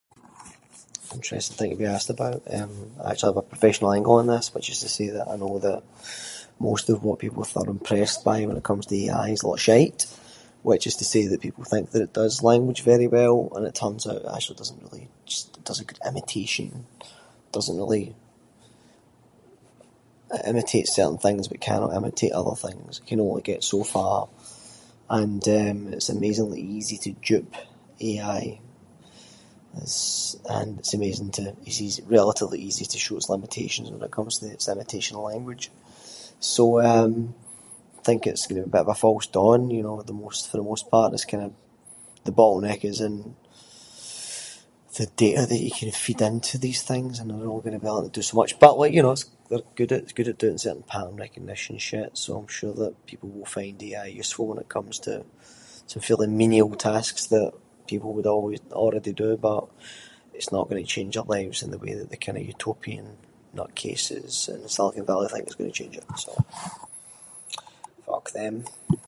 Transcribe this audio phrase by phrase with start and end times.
[0.09, 0.27] What
[1.11, 2.41] an interesting thing to be asked about.
[3.05, 5.55] I actually have a professional angle on this, which is to say that I know
[5.67, 5.81] that
[6.67, 9.55] most of what people are impressed by when it comes to AI is a lot
[9.55, 10.03] of shite.
[10.69, 13.73] Which is to say that people think that it does language very well, and it
[13.81, 16.69] turns out it actually doesn’t really, it just does a good imitation.
[16.99, 18.13] It doesn’t really-
[20.35, 23.79] it imitates certain things, but it cannot imitate other things, it can only get so
[23.95, 24.19] far.
[25.19, 27.53] And, eh, it’s amazingly easy to dupe
[28.09, 28.43] AI,
[29.73, 30.33] and it’s-
[30.81, 34.45] it’s amazing to- it’s easy- relatively easy to show its limitations when it comes to
[34.55, 35.65] its imitation of language.
[36.53, 37.09] So eh,
[38.09, 40.13] think it’s going to be a bit of a false dawn you know with the
[40.21, 41.59] mos- for the most part, it’s kind of-
[42.27, 43.15] the bottle neck is in
[44.97, 47.85] the data that you can feed into these things, and they’re only going to be
[47.91, 48.51] able to do so much.
[48.63, 49.13] But like you know,
[49.49, 53.05] they’re good at- it’s good at doing certain pattern recognition shit, so I’m sure that
[53.09, 55.13] people will find AI useful when it comes to
[55.93, 57.51] fulfilling menial tasks that
[57.91, 59.63] people would always- already do, but
[60.37, 63.05] it’s not going to change our lives in the way that the kind of utopian
[63.59, 66.05] nutcases in the Silicon Valley think it’s going to change it.
[66.25, 66.33] So,
[68.07, 68.55] fuck them.